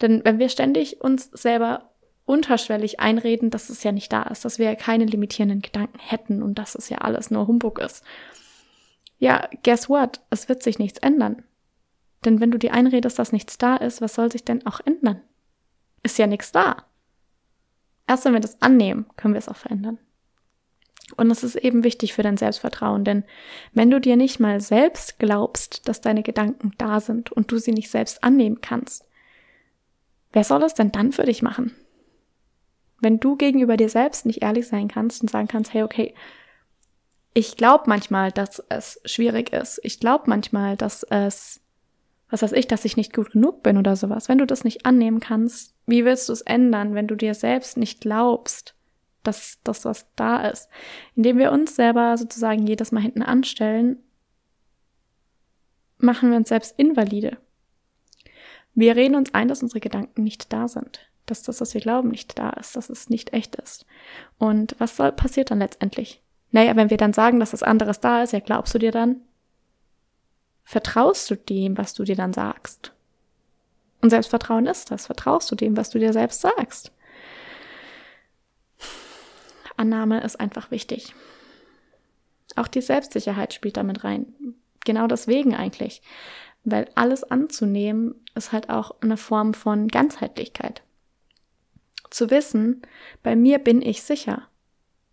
Denn 0.00 0.24
wenn 0.24 0.38
wir 0.38 0.48
ständig 0.48 1.00
uns 1.00 1.30
selber 1.32 1.90
unterschwellig 2.24 3.00
einreden, 3.00 3.50
dass 3.50 3.70
es 3.70 3.82
ja 3.82 3.92
nicht 3.92 4.12
da 4.12 4.22
ist, 4.24 4.44
dass 4.44 4.58
wir 4.58 4.66
ja 4.66 4.74
keine 4.74 5.04
limitierenden 5.04 5.60
Gedanken 5.60 5.98
hätten 5.98 6.42
und 6.42 6.58
dass 6.58 6.74
es 6.74 6.88
ja 6.88 6.98
alles 6.98 7.30
nur 7.30 7.46
Humbug 7.46 7.78
ist. 7.78 8.04
Ja, 9.18 9.48
guess 9.62 9.88
what? 9.88 10.20
Es 10.30 10.48
wird 10.48 10.62
sich 10.62 10.78
nichts 10.78 10.98
ändern. 10.98 11.44
Denn 12.24 12.40
wenn 12.40 12.50
du 12.50 12.58
dir 12.58 12.72
einredest, 12.72 13.18
dass 13.18 13.32
nichts 13.32 13.58
da 13.58 13.76
ist, 13.76 14.00
was 14.00 14.14
soll 14.14 14.30
sich 14.30 14.44
denn 14.44 14.66
auch 14.66 14.80
ändern? 14.84 15.20
Ist 16.02 16.18
ja 16.18 16.26
nichts 16.26 16.52
da. 16.52 16.84
Erst 18.06 18.24
wenn 18.24 18.32
wir 18.32 18.40
das 18.40 18.60
annehmen, 18.60 19.06
können 19.16 19.34
wir 19.34 19.38
es 19.38 19.48
auch 19.48 19.56
verändern. 19.56 19.98
Und 21.16 21.30
es 21.30 21.44
ist 21.44 21.56
eben 21.56 21.84
wichtig 21.84 22.14
für 22.14 22.22
dein 22.22 22.36
Selbstvertrauen, 22.36 23.04
denn 23.04 23.24
wenn 23.72 23.90
du 23.90 24.00
dir 24.00 24.16
nicht 24.16 24.40
mal 24.40 24.60
selbst 24.60 25.18
glaubst, 25.18 25.88
dass 25.88 26.00
deine 26.00 26.22
Gedanken 26.22 26.72
da 26.78 27.00
sind 27.00 27.32
und 27.32 27.50
du 27.50 27.58
sie 27.58 27.72
nicht 27.72 27.90
selbst 27.90 28.24
annehmen 28.24 28.60
kannst, 28.60 29.04
wer 30.32 30.44
soll 30.44 30.62
es 30.62 30.74
denn 30.74 30.92
dann 30.92 31.12
für 31.12 31.24
dich 31.24 31.42
machen? 31.42 31.74
Wenn 33.00 33.18
du 33.20 33.36
gegenüber 33.36 33.76
dir 33.76 33.88
selbst 33.88 34.26
nicht 34.26 34.42
ehrlich 34.42 34.68
sein 34.68 34.88
kannst 34.88 35.22
und 35.22 35.30
sagen 35.30 35.48
kannst, 35.48 35.74
hey, 35.74 35.82
okay, 35.82 36.14
ich 37.34 37.56
glaube 37.56 37.84
manchmal, 37.86 38.30
dass 38.30 38.62
es 38.68 39.00
schwierig 39.04 39.52
ist. 39.52 39.80
Ich 39.82 40.00
glaube 40.00 40.24
manchmal, 40.26 40.76
dass 40.76 41.02
es, 41.02 41.60
was 42.30 42.42
weiß 42.42 42.52
ich, 42.52 42.68
dass 42.68 42.84
ich 42.84 42.96
nicht 42.96 43.14
gut 43.14 43.32
genug 43.32 43.62
bin 43.62 43.78
oder 43.78 43.96
sowas. 43.96 44.28
Wenn 44.28 44.38
du 44.38 44.46
das 44.46 44.64
nicht 44.64 44.86
annehmen 44.86 45.20
kannst, 45.20 45.74
wie 45.86 46.04
willst 46.04 46.28
du 46.28 46.32
es 46.32 46.42
ändern, 46.42 46.94
wenn 46.94 47.06
du 47.08 47.16
dir 47.16 47.34
selbst 47.34 47.76
nicht 47.76 48.00
glaubst, 48.00 48.74
dass 49.22 49.58
das, 49.64 49.84
was 49.84 50.06
da 50.16 50.48
ist? 50.48 50.68
Indem 51.14 51.38
wir 51.38 51.52
uns 51.52 51.76
selber 51.76 52.16
sozusagen 52.16 52.66
jedes 52.66 52.92
Mal 52.92 53.00
hinten 53.00 53.22
anstellen, 53.22 53.98
machen 55.98 56.30
wir 56.30 56.36
uns 56.36 56.48
selbst 56.48 56.78
invalide. 56.78 57.38
Wir 58.74 58.96
reden 58.96 59.14
uns 59.14 59.34
ein, 59.34 59.48
dass 59.48 59.62
unsere 59.62 59.80
Gedanken 59.80 60.24
nicht 60.24 60.52
da 60.52 60.66
sind, 60.68 61.08
dass 61.26 61.42
das, 61.42 61.60
was 61.60 61.74
wir 61.74 61.80
glauben, 61.80 62.08
nicht 62.08 62.38
da 62.38 62.50
ist, 62.50 62.74
dass 62.76 62.90
es 62.90 63.10
nicht 63.10 63.32
echt 63.32 63.56
ist. 63.56 63.86
Und 64.38 64.74
was 64.78 64.96
soll, 64.96 65.12
passiert 65.12 65.50
dann 65.50 65.58
letztendlich? 65.58 66.22
Naja, 66.50 66.76
wenn 66.76 66.90
wir 66.90 66.96
dann 66.96 67.12
sagen, 67.12 67.40
dass 67.40 67.52
das 67.52 67.62
anderes 67.62 68.00
da 68.00 68.22
ist, 68.22 68.32
ja, 68.32 68.40
glaubst 68.40 68.74
du 68.74 68.78
dir 68.78 68.92
dann? 68.92 69.20
Vertraust 70.64 71.30
du 71.30 71.36
dem, 71.36 71.76
was 71.76 71.94
du 71.94 72.04
dir 72.04 72.16
dann 72.16 72.32
sagst? 72.32 72.92
Und 74.00 74.10
Selbstvertrauen 74.10 74.66
ist 74.66 74.90
das. 74.90 75.06
Vertraust 75.06 75.50
du 75.50 75.54
dem, 75.54 75.76
was 75.76 75.90
du 75.90 75.98
dir 75.98 76.12
selbst 76.12 76.40
sagst? 76.40 76.92
Annahme 79.76 80.22
ist 80.22 80.38
einfach 80.40 80.70
wichtig. 80.70 81.14
Auch 82.56 82.68
die 82.68 82.80
Selbstsicherheit 82.80 83.54
spielt 83.54 83.76
damit 83.76 84.04
rein. 84.04 84.34
Genau 84.84 85.06
deswegen 85.06 85.54
eigentlich. 85.54 86.02
Weil 86.64 86.88
alles 86.94 87.24
anzunehmen 87.24 88.14
ist 88.34 88.52
halt 88.52 88.70
auch 88.70 89.00
eine 89.00 89.16
Form 89.16 89.54
von 89.54 89.88
Ganzheitlichkeit. 89.88 90.82
Zu 92.10 92.30
wissen, 92.30 92.82
bei 93.22 93.34
mir 93.36 93.58
bin 93.58 93.82
ich 93.82 94.02
sicher. 94.02 94.48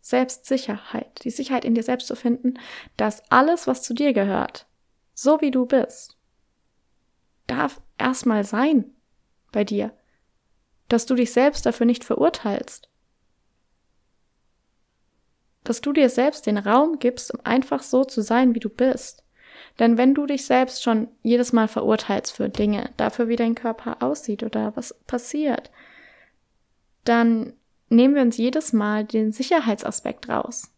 Selbstsicherheit, 0.02 1.24
die 1.24 1.30
Sicherheit 1.30 1.66
in 1.66 1.76
dir 1.76 1.84
selbst 1.84 2.08
zu 2.08 2.16
finden, 2.16 2.56
dass 2.98 3.30
alles, 3.32 3.68
was 3.68 3.84
zu 3.84 3.94
dir 3.94 4.14
gehört, 4.14 4.66
so 5.14 5.42
wie 5.42 5.52
du 5.52 5.66
bist, 5.66 6.18
darf 7.48 7.82
erstmal 7.98 8.44
sein 8.44 8.86
bei 9.52 9.64
dir. 9.64 9.94
Dass 10.88 11.06
du 11.06 11.16
dich 11.16 11.32
selbst 11.32 11.66
dafür 11.66 11.86
nicht 11.86 12.04
verurteilst. 12.04 12.90
Dass 15.70 15.82
du 15.82 15.94
dir 15.94 16.10
selbst 16.10 16.48
den 16.48 16.58
Raum 16.58 16.98
gibst, 16.98 17.32
um 17.32 17.42
einfach 17.44 17.84
so 17.84 18.04
zu 18.04 18.24
sein, 18.24 18.56
wie 18.56 18.60
du 18.60 18.70
bist. 18.70 19.24
Denn 19.78 20.00
wenn 20.00 20.16
du 20.16 20.26
dich 20.26 20.48
selbst 20.48 20.82
schon 20.82 21.10
jedes 21.22 21.54
Mal 21.54 21.68
verurteilst 21.68 22.32
für 22.32 22.50
Dinge, 22.50 22.90
dafür, 22.98 23.28
wie 23.28 23.36
dein 23.36 23.54
Körper 23.54 24.02
aussieht 24.02 24.42
oder 24.42 24.76
was 24.76 24.96
passiert, 25.06 25.70
dann 27.04 27.54
nehmen 27.88 28.16
wir 28.16 28.24
uns 28.24 28.38
jedes 28.38 28.74
Mal 28.74 29.06
den 29.06 29.32
Sicherheitsaspekt 29.32 30.28
raus. 30.28 30.74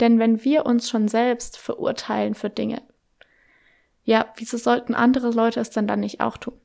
Denn 0.00 0.18
wenn 0.18 0.42
wir 0.42 0.64
uns 0.64 0.88
schon 0.88 1.08
selbst 1.08 1.58
verurteilen 1.58 2.32
für 2.32 2.48
Dinge, 2.48 2.80
ja, 4.02 4.32
wieso 4.36 4.56
sollten 4.56 4.94
andere 4.94 5.30
Leute 5.30 5.60
es 5.60 5.68
denn 5.68 5.86
dann 5.86 6.00
nicht 6.00 6.22
auch 6.22 6.38
tun? 6.38 6.58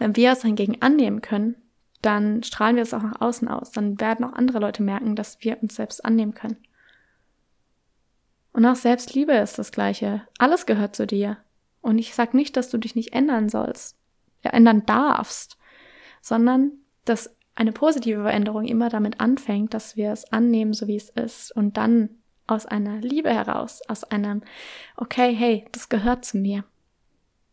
Wenn 0.00 0.16
wir 0.16 0.32
es 0.32 0.42
hingegen 0.42 0.82
annehmen 0.82 1.22
können, 1.22 1.54
dann 2.02 2.42
strahlen 2.42 2.74
wir 2.74 2.82
es 2.82 2.94
auch 2.94 3.02
nach 3.04 3.20
außen 3.20 3.46
aus. 3.46 3.70
Dann 3.70 4.00
werden 4.00 4.24
auch 4.24 4.32
andere 4.32 4.58
Leute 4.58 4.82
merken, 4.82 5.14
dass 5.14 5.38
wir 5.44 5.62
uns 5.62 5.76
selbst 5.76 6.04
annehmen 6.04 6.34
können. 6.34 6.56
Und 8.52 8.66
auch 8.66 8.76
Selbstliebe 8.76 9.32
ist 9.32 9.58
das 9.58 9.72
Gleiche. 9.72 10.22
Alles 10.38 10.66
gehört 10.66 10.96
zu 10.96 11.06
dir. 11.06 11.38
Und 11.80 11.98
ich 11.98 12.14
sage 12.14 12.36
nicht, 12.36 12.56
dass 12.56 12.68
du 12.68 12.78
dich 12.78 12.94
nicht 12.94 13.12
ändern 13.12 13.48
sollst, 13.48 13.96
ja, 14.42 14.50
ändern 14.50 14.84
darfst, 14.86 15.56
sondern 16.20 16.72
dass 17.04 17.34
eine 17.54 17.72
positive 17.72 18.22
Veränderung 18.22 18.66
immer 18.66 18.88
damit 18.88 19.20
anfängt, 19.20 19.74
dass 19.74 19.96
wir 19.96 20.12
es 20.12 20.30
annehmen, 20.32 20.72
so 20.72 20.86
wie 20.86 20.96
es 20.96 21.10
ist 21.10 21.54
und 21.54 21.76
dann 21.76 22.10
aus 22.46 22.66
einer 22.66 22.98
Liebe 22.98 23.30
heraus, 23.30 23.80
aus 23.88 24.04
einem, 24.04 24.42
okay, 24.96 25.34
hey, 25.34 25.66
das 25.72 25.88
gehört 25.88 26.24
zu 26.24 26.36
mir 26.36 26.64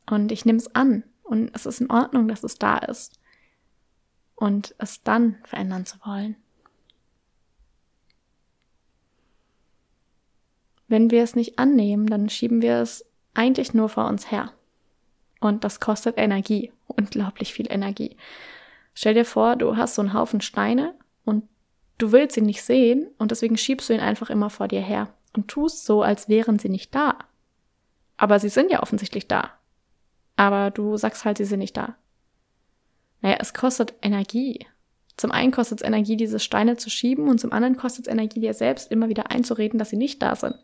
und 0.09 0.31
ich 0.31 0.45
nehme 0.45 0.57
es 0.57 0.73
an 0.75 1.03
und 1.23 1.51
es 1.53 1.65
ist 1.65 1.81
in 1.81 1.91
Ordnung, 1.91 2.27
dass 2.27 2.43
es 2.43 2.57
da 2.57 2.77
ist 2.77 3.19
und 4.35 4.75
es 4.77 5.03
dann 5.03 5.37
verändern 5.43 5.85
zu 5.85 5.97
wollen. 6.05 6.35
Wenn 10.87 11.11
wir 11.11 11.23
es 11.23 11.35
nicht 11.35 11.59
annehmen, 11.59 12.07
dann 12.07 12.29
schieben 12.29 12.61
wir 12.61 12.77
es 12.77 13.05
eigentlich 13.33 13.73
nur 13.73 13.89
vor 13.89 14.07
uns 14.07 14.31
her. 14.31 14.51
Und 15.39 15.63
das 15.63 15.79
kostet 15.79 16.17
Energie, 16.17 16.71
unglaublich 16.87 17.53
viel 17.53 17.71
Energie. 17.71 18.17
Stell 18.93 19.13
dir 19.13 19.25
vor, 19.25 19.55
du 19.55 19.77
hast 19.77 19.95
so 19.95 20.01
einen 20.01 20.13
Haufen 20.13 20.41
Steine 20.41 20.95
und 21.23 21.43
du 21.97 22.11
willst 22.11 22.37
ihn 22.37 22.45
nicht 22.45 22.63
sehen 22.63 23.07
und 23.17 23.31
deswegen 23.31 23.57
schiebst 23.57 23.89
du 23.89 23.93
ihn 23.93 23.99
einfach 23.99 24.29
immer 24.29 24.49
vor 24.49 24.67
dir 24.67 24.81
her 24.81 25.13
und 25.33 25.47
tust 25.47 25.85
so, 25.85 26.01
als 26.01 26.29
wären 26.29 26.57
sie 26.57 26.69
nicht 26.69 26.95
da. 26.95 27.19
Aber 28.17 28.39
sie 28.39 28.49
sind 28.49 28.71
ja 28.71 28.81
offensichtlich 28.81 29.27
da. 29.27 29.51
Aber 30.35 30.71
du 30.71 30.97
sagst 30.97 31.25
halt, 31.25 31.37
sie 31.37 31.45
sind 31.45 31.59
nicht 31.59 31.77
da. 31.77 31.95
Naja, 33.21 33.37
es 33.39 33.53
kostet 33.53 33.93
Energie. 34.01 34.65
Zum 35.17 35.31
einen 35.31 35.51
kostet 35.51 35.81
es 35.81 35.87
Energie, 35.87 36.15
diese 36.15 36.39
Steine 36.39 36.77
zu 36.77 36.89
schieben 36.89 37.27
und 37.27 37.39
zum 37.39 37.51
anderen 37.51 37.75
kostet 37.75 38.07
es 38.07 38.11
Energie, 38.11 38.39
dir 38.39 38.53
selbst 38.53 38.91
immer 38.91 39.09
wieder 39.09 39.31
einzureden, 39.31 39.79
dass 39.79 39.89
sie 39.89 39.97
nicht 39.97 40.21
da 40.21 40.35
sind. 40.35 40.55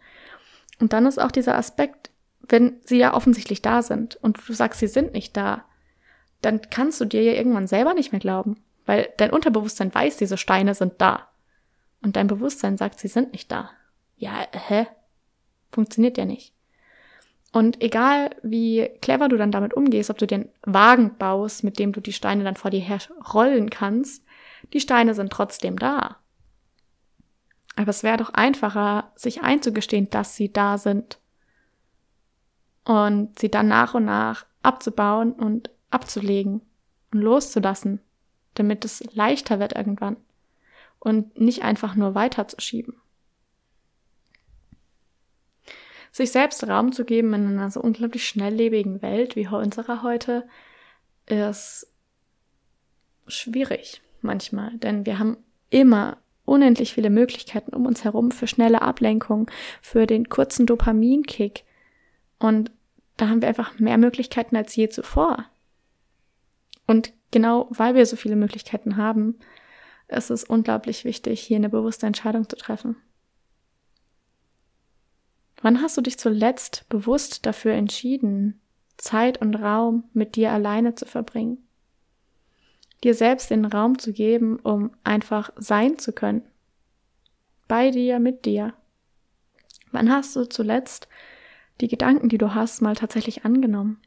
Und 0.79 0.93
dann 0.93 1.05
ist 1.05 1.19
auch 1.19 1.31
dieser 1.31 1.55
Aspekt, 1.55 2.09
wenn 2.41 2.79
sie 2.83 2.97
ja 2.97 3.13
offensichtlich 3.13 3.61
da 3.61 3.81
sind 3.81 4.15
und 4.17 4.37
du 4.47 4.53
sagst, 4.53 4.79
sie 4.79 4.87
sind 4.87 5.13
nicht 5.13 5.35
da, 5.37 5.63
dann 6.41 6.61
kannst 6.69 6.99
du 6.99 7.05
dir 7.05 7.23
ja 7.23 7.33
irgendwann 7.33 7.67
selber 7.67 7.93
nicht 7.93 8.11
mehr 8.11 8.19
glauben, 8.19 8.57
weil 8.85 9.09
dein 9.17 9.31
Unterbewusstsein 9.31 9.93
weiß, 9.93 10.17
diese 10.17 10.37
Steine 10.37 10.75
sind 10.75 10.93
da. 10.97 11.29
Und 12.01 12.17
dein 12.17 12.27
Bewusstsein 12.27 12.75
sagt, 12.77 12.99
sie 12.99 13.07
sind 13.07 13.31
nicht 13.31 13.49
da. 13.51 13.71
Ja, 14.17 14.45
hä? 14.51 14.87
Funktioniert 15.71 16.17
ja 16.17 16.25
nicht. 16.25 16.53
Und 17.53 17.81
egal 17.81 18.31
wie 18.41 18.89
clever 19.01 19.29
du 19.29 19.37
dann 19.37 19.51
damit 19.51 19.73
umgehst, 19.73 20.09
ob 20.09 20.17
du 20.17 20.27
den 20.27 20.49
Wagen 20.63 21.17
baust, 21.17 21.63
mit 21.63 21.79
dem 21.79 21.91
du 21.93 22.01
die 22.01 22.11
Steine 22.11 22.43
dann 22.43 22.55
vor 22.55 22.71
dir 22.71 22.81
her 22.81 22.97
rollen 23.33 23.69
kannst, 23.69 24.25
die 24.73 24.79
Steine 24.79 25.13
sind 25.13 25.31
trotzdem 25.31 25.77
da. 25.77 26.17
Aber 27.75 27.89
es 27.89 28.03
wäre 28.03 28.17
doch 28.17 28.29
einfacher, 28.33 29.11
sich 29.15 29.41
einzugestehen, 29.41 30.09
dass 30.09 30.35
sie 30.35 30.51
da 30.51 30.77
sind. 30.77 31.19
Und 32.85 33.39
sie 33.39 33.49
dann 33.49 33.67
nach 33.67 33.93
und 33.93 34.05
nach 34.05 34.45
abzubauen 34.61 35.33
und 35.33 35.69
abzulegen 35.89 36.61
und 37.11 37.21
loszulassen, 37.21 37.99
damit 38.55 38.85
es 38.85 39.03
leichter 39.13 39.59
wird 39.59 39.73
irgendwann 39.73 40.17
und 40.99 41.39
nicht 41.39 41.63
einfach 41.63 41.95
nur 41.95 42.15
weiterzuschieben. 42.15 42.95
Sich 46.11 46.31
selbst 46.31 46.63
Raum 46.67 46.91
zu 46.91 47.05
geben 47.05 47.33
in 47.33 47.47
einer 47.47 47.71
so 47.71 47.81
unglaublich 47.81 48.27
schnelllebigen 48.27 49.01
Welt 49.01 49.35
wie 49.35 49.47
unserer 49.47 50.03
heute 50.03 50.47
ist 51.25 51.87
schwierig 53.27 54.01
manchmal, 54.21 54.77
denn 54.77 55.05
wir 55.05 55.19
haben 55.19 55.37
immer 55.69 56.17
unendlich 56.45 56.93
viele 56.93 57.09
Möglichkeiten 57.09 57.73
um 57.73 57.85
uns 57.85 58.03
herum 58.03 58.31
für 58.31 58.47
schnelle 58.47 58.81
Ablenkung, 58.81 59.49
für 59.81 60.07
den 60.07 60.29
kurzen 60.29 60.65
Dopaminkick 60.65 61.63
und 62.39 62.71
da 63.17 63.29
haben 63.29 63.41
wir 63.41 63.47
einfach 63.47 63.79
mehr 63.79 63.97
Möglichkeiten 63.97 64.55
als 64.55 64.75
je 64.75 64.89
zuvor. 64.89 65.45
Und 66.87 67.13
genau 67.31 67.67
weil 67.69 67.95
wir 67.95 68.05
so 68.05 68.15
viele 68.15 68.35
Möglichkeiten 68.35 68.97
haben, 68.97 69.39
ist 70.07 70.29
es 70.29 70.43
unglaublich 70.43 71.05
wichtig, 71.05 71.41
hier 71.41 71.57
eine 71.57 71.69
bewusste 71.69 72.05
Entscheidung 72.05 72.49
zu 72.49 72.55
treffen. 72.55 72.95
Wann 75.61 75.81
hast 75.81 75.97
du 75.97 76.01
dich 76.01 76.19
zuletzt 76.19 76.85
bewusst 76.89 77.45
dafür 77.45 77.73
entschieden, 77.73 78.59
Zeit 78.97 79.39
und 79.39 79.55
Raum 79.55 80.03
mit 80.13 80.35
dir 80.35 80.51
alleine 80.51 80.95
zu 80.95 81.05
verbringen? 81.05 81.65
Dir 83.03 83.13
selbst 83.13 83.49
den 83.49 83.65
Raum 83.65 83.99
zu 83.99 84.13
geben, 84.13 84.59
um 84.59 84.91
einfach 85.03 85.51
sein 85.57 85.99
zu 85.99 86.13
können. 86.13 86.43
Bei 87.67 87.91
dir, 87.91 88.19
mit 88.19 88.45
dir. 88.45 88.73
Wann 89.91 90.11
hast 90.11 90.35
du 90.35 90.47
zuletzt 90.47 91.07
die 91.81 91.87
Gedanken, 91.87 92.29
die 92.29 92.37
du 92.37 92.55
hast, 92.55 92.81
mal 92.81 92.95
tatsächlich 92.95 93.45
angenommen? 93.45 93.99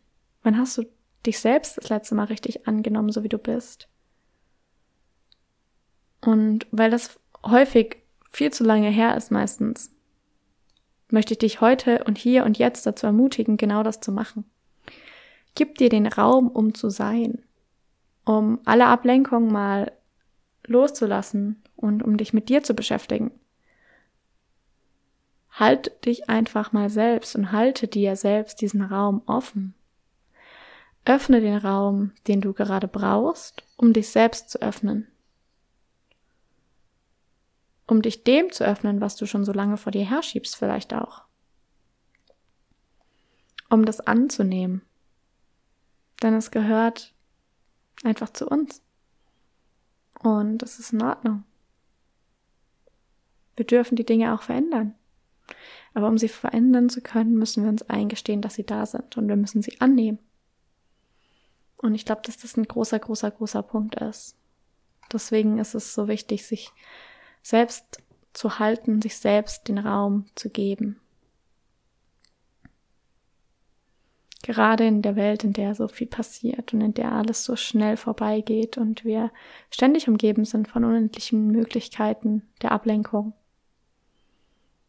Wann 0.43 0.57
hast 0.57 0.79
du 0.79 0.85
dich 1.27 1.39
selbst 1.39 1.77
das 1.77 1.89
letzte 1.89 2.15
Mal 2.15 2.25
richtig 2.25 2.67
angenommen, 2.67 3.11
so 3.11 3.23
wie 3.23 3.29
du 3.29 3.39
bist. 3.39 3.89
Und 6.21 6.67
weil 6.71 6.91
das 6.91 7.19
häufig 7.45 7.99
viel 8.31 8.53
zu 8.53 8.65
lange 8.65 8.91
her 8.91 9.17
ist 9.17 9.31
meistens, 9.31 9.91
möchte 11.11 11.35
ich 11.35 11.39
dich 11.39 11.61
heute 11.61 12.05
und 12.05 12.19
hier 12.19 12.45
und 12.45 12.59
jetzt 12.59 12.87
dazu 12.87 13.07
ermutigen, 13.07 13.57
genau 13.57 13.83
das 13.83 14.01
zu 14.01 14.13
machen. 14.13 14.45
Gib 15.55 15.79
dir 15.79 15.89
den 15.89 16.07
Raum, 16.07 16.49
um 16.49 16.75
zu 16.75 16.91
sein, 16.91 17.43
um 18.27 18.61
alle 18.67 18.87
Ablenkungen 18.87 19.51
mal 19.51 19.93
loszulassen 20.67 21.63
und 21.77 22.03
um 22.03 22.19
dich 22.19 22.35
mit 22.35 22.51
dir 22.51 22.63
zu 22.63 22.75
beschäftigen. 22.75 23.31
Halt 25.51 26.05
dich 26.05 26.29
einfach 26.29 26.73
mal 26.73 26.91
selbst 26.91 27.35
und 27.35 27.53
halte 27.53 27.89
dir 27.89 28.15
selbst 28.17 28.61
diesen 28.61 28.83
Raum 28.83 29.23
offen. 29.25 29.75
Öffne 31.07 31.41
den 31.41 31.57
Raum, 31.57 32.13
den 32.27 32.43
du 32.43 32.53
gerade 32.53 32.89
brauchst, 32.89 33.63
um 33.79 33.95
dich 33.95 34.11
selbst 34.11 34.51
zu 34.51 34.61
öffnen. 34.61 35.09
um 37.87 38.03
dich 38.03 38.25
dem 38.25 38.53
zu 38.53 38.65
öffnen, 38.65 39.01
was 39.01 39.17
du 39.17 39.27
schon 39.27 39.45
so 39.45 39.53
lange 39.53 39.77
vor 39.77 39.93
dir 39.93 40.09
herschiebst, 40.09 40.57
vielleicht 40.57 40.93
auch. 40.93 41.23
Um 43.71 43.85
das 43.85 44.01
anzunehmen. 44.01 44.83
Denn 46.23 46.35
es 46.35 46.51
gehört 46.51 47.15
einfach 48.05 48.31
zu 48.31 48.47
uns. 48.47 48.83
Und 50.21 50.63
es 50.63 50.79
ist 50.79 50.93
in 50.93 51.03
Ordnung. 51.03 51.45
Wir 53.57 53.67
dürfen 53.67 53.97
die 53.97 54.05
Dinge 54.05 54.35
auch 54.35 54.43
verändern. 54.43 54.95
Aber 55.95 56.09
um 56.09 56.19
sie 56.19 56.29
verändern 56.29 56.89
zu 56.89 57.01
können, 57.01 57.37
müssen 57.37 57.63
wir 57.63 57.71
uns 57.71 57.83
eingestehen, 57.83 58.43
dass 58.43 58.55
sie 58.55 58.67
da 58.67 58.85
sind 58.85 59.17
und 59.17 59.29
wir 59.29 59.37
müssen 59.37 59.63
sie 59.63 59.81
annehmen. 59.81 60.19
Und 61.77 61.95
ich 61.95 62.05
glaube, 62.05 62.23
dass 62.25 62.37
das 62.37 62.57
ein 62.57 62.65
großer, 62.65 62.99
großer, 62.99 63.31
großer 63.31 63.63
Punkt 63.63 63.95
ist. 63.97 64.37
Deswegen 65.13 65.59
ist 65.59 65.75
es 65.75 65.95
so 65.95 66.09
wichtig, 66.09 66.47
sich 66.47 66.73
selbst 67.43 68.03
zu 68.33 68.59
halten, 68.59 69.01
sich 69.01 69.17
selbst 69.17 69.69
den 69.69 69.79
Raum 69.79 70.27
zu 70.35 70.51
geben. 70.51 71.01
Gerade 74.47 74.87
in 74.87 75.03
der 75.03 75.17
Welt, 75.17 75.43
in 75.43 75.53
der 75.53 75.75
so 75.75 75.89
viel 75.89 76.07
passiert 76.07 76.73
und 76.73 76.81
in 76.81 76.95
der 76.95 77.11
alles 77.11 77.43
so 77.43 77.57
schnell 77.57 77.97
vorbeigeht 77.97 78.79
und 78.79 79.05
wir 79.05 79.33
ständig 79.73 80.07
umgeben 80.07 80.45
sind 80.45 80.69
von 80.69 80.85
unendlichen 80.85 81.49
Möglichkeiten 81.49 82.43
der 82.63 82.71
Ablenkung. 82.71 83.33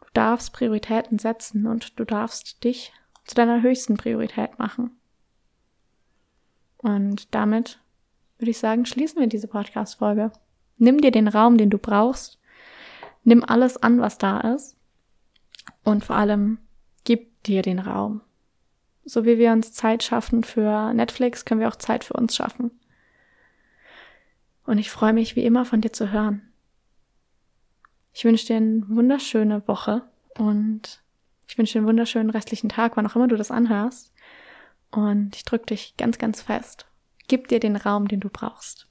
Du 0.02 0.06
darfst 0.14 0.54
Prioritäten 0.54 1.18
setzen 1.18 1.66
und 1.66 2.00
du 2.00 2.06
darfst 2.06 2.64
dich 2.64 2.94
zu 3.26 3.34
deiner 3.34 3.64
höchsten 3.64 3.98
Priorität 3.98 4.60
machen. 4.60 4.92
Und 6.78 7.34
damit 7.34 7.80
würde 8.38 8.52
ich 8.52 8.60
sagen, 8.60 8.86
schließen 8.86 9.20
wir 9.20 9.26
diese 9.26 9.48
Podcast-Folge. 9.48 10.32
Nimm 10.78 11.02
dir 11.02 11.10
den 11.10 11.28
Raum, 11.28 11.58
den 11.58 11.72
du 11.72 11.80
brauchst. 11.80 12.40
Nimm 13.24 13.44
alles 13.44 13.82
an, 13.82 14.02
was 14.02 14.20
da 14.20 14.40
ist. 14.54 14.78
Und 15.84 16.06
vor 16.06 16.16
allem, 16.16 16.60
gib 17.06 17.42
dir 17.42 17.64
den 17.64 17.80
Raum. 17.80 18.22
So 19.10 19.24
wie 19.24 19.38
wir 19.38 19.54
uns 19.54 19.72
Zeit 19.72 20.04
schaffen 20.04 20.44
für 20.44 20.94
Netflix, 20.94 21.46
können 21.46 21.62
wir 21.62 21.70
auch 21.70 21.78
Zeit 21.78 22.04
für 22.04 22.14
uns 22.16 22.36
schaffen. 22.36 22.72
Und 24.66 24.80
ich 24.80 24.92
freue 24.92 25.14
mich 25.14 25.38
wie 25.38 25.46
immer 25.46 25.64
von 25.64 25.80
dir 25.80 25.94
zu 25.94 26.12
hören. 26.12 26.42
Ich 28.12 28.26
wünsche 28.26 28.48
dir 28.48 28.58
eine 28.58 28.84
wunderschöne 28.90 29.66
Woche 29.66 30.02
und 30.38 31.02
ich 31.48 31.58
wünsche 31.58 31.74
dir 31.74 31.80
einen 31.80 31.88
wunderschönen 31.88 32.30
restlichen 32.30 32.68
Tag, 32.68 32.98
wann 32.98 33.08
auch 33.08 33.16
immer 33.16 33.30
du 33.30 33.38
das 33.38 33.50
anhörst. 33.50 34.12
Und 34.92 35.38
ich 35.38 35.46
drücke 35.46 35.68
dich 35.68 35.96
ganz, 35.96 36.18
ganz 36.18 36.42
fest. 36.42 36.86
Gib 37.30 37.48
dir 37.48 37.62
den 37.62 37.78
Raum, 37.78 38.10
den 38.10 38.20
du 38.20 38.28
brauchst. 38.28 38.90